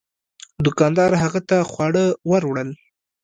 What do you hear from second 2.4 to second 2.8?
وړل.